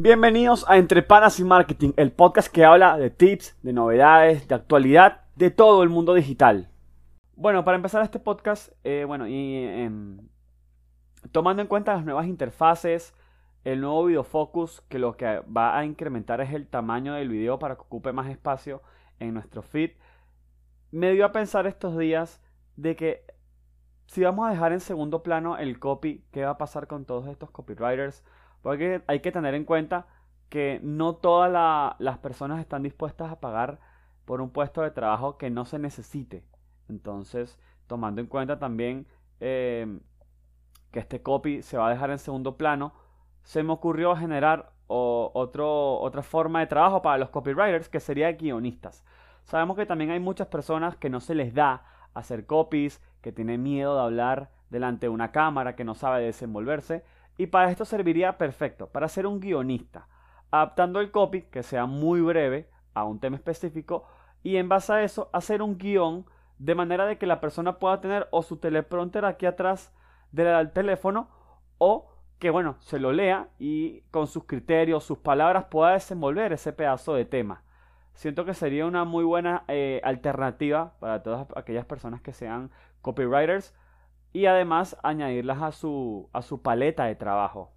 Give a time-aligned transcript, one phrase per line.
[0.00, 4.54] Bienvenidos a Entre Panas y Marketing, el podcast que habla de tips, de novedades, de
[4.54, 6.68] actualidad, de todo el mundo digital.
[7.34, 10.20] Bueno, para empezar este podcast, eh, bueno, y em,
[11.32, 13.12] tomando en cuenta las nuevas interfaces,
[13.64, 17.58] el nuevo video focus, que lo que va a incrementar es el tamaño del video
[17.58, 18.82] para que ocupe más espacio
[19.18, 19.90] en nuestro feed,
[20.92, 22.40] me dio a pensar estos días
[22.76, 23.24] de que
[24.06, 27.26] si vamos a dejar en segundo plano el copy, ¿qué va a pasar con todos
[27.26, 28.22] estos copywriters?
[28.62, 30.06] Porque hay que tener en cuenta
[30.48, 33.78] que no todas las personas están dispuestas a pagar
[34.24, 36.44] por un puesto de trabajo que no se necesite.
[36.88, 39.06] Entonces, tomando en cuenta también
[39.40, 40.00] em,
[40.90, 42.92] que este copy se va a dejar en segundo plano,
[43.42, 49.04] se me ocurrió generar otro, otra forma de trabajo para los copywriters que sería guionistas.
[49.44, 53.62] Sabemos que también hay muchas personas que no se les da hacer copies, que tienen
[53.62, 57.04] miedo de hablar delante de una cámara, que no sabe desenvolverse.
[57.38, 60.08] Y para esto serviría perfecto, para ser un guionista,
[60.50, 64.06] adaptando el copy que sea muy breve a un tema específico
[64.42, 66.26] y en base a eso hacer un guion
[66.58, 69.94] de manera de que la persona pueda tener o su teleprompter aquí atrás
[70.32, 71.28] del teléfono
[71.78, 76.72] o que bueno, se lo lea y con sus criterios, sus palabras pueda desenvolver ese
[76.72, 77.62] pedazo de tema.
[78.14, 83.74] Siento que sería una muy buena eh, alternativa para todas aquellas personas que sean copywriters
[84.32, 87.72] y además añadirlas a su, a su paleta de trabajo.